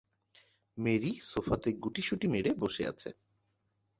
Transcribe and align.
Mary 0.77 1.11
সোফাতে 1.29 1.69
গুটুসুটি 1.83 2.27
মেরে 2.27 2.51
বসে 2.61 2.83
আছে। 2.91 3.09